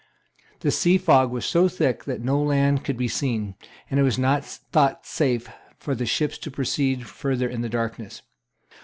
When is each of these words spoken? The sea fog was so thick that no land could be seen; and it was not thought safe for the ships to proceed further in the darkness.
The 0.61 0.71
sea 0.71 0.97
fog 0.97 1.29
was 1.29 1.45
so 1.45 1.67
thick 1.67 2.05
that 2.05 2.23
no 2.23 2.41
land 2.41 2.83
could 2.83 2.97
be 2.97 3.07
seen; 3.07 3.53
and 3.87 3.99
it 3.99 4.01
was 4.01 4.17
not 4.17 4.43
thought 4.43 5.05
safe 5.05 5.47
for 5.77 5.93
the 5.93 6.07
ships 6.07 6.39
to 6.39 6.49
proceed 6.49 7.05
further 7.05 7.47
in 7.47 7.61
the 7.61 7.69
darkness. 7.69 8.23